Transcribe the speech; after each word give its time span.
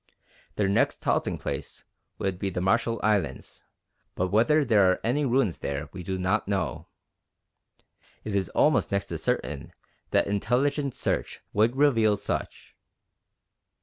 Their 0.55 0.67
next 0.67 1.03
halting 1.03 1.37
place 1.37 1.83
would 2.17 2.39
be 2.39 2.49
the 2.49 2.59
Marshall 2.59 2.99
Islands, 3.03 3.63
but 4.15 4.29
whether 4.29 4.65
there 4.65 4.89
are 4.89 4.99
any 5.03 5.25
ruins 5.25 5.59
there 5.59 5.89
we 5.93 6.01
do 6.01 6.17
not 6.17 6.47
know. 6.47 6.87
It 8.23 8.33
is 8.33 8.49
almost 8.49 8.91
next 8.91 9.09
to 9.09 9.19
certain 9.19 9.73
that 10.09 10.25
intelligent 10.25 10.95
search 10.95 11.41
would 11.53 11.75
reveal 11.75 12.17
such. 12.17 12.75